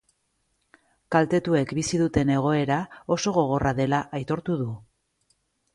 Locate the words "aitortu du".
4.21-4.71